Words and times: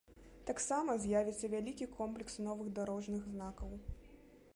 Таксама 0.49 0.95
з'явіцца 1.03 1.49
вялікі 1.55 1.85
комплекс 1.99 2.39
новых 2.47 2.73
дарожных 2.79 3.21
знакаў. 3.35 3.71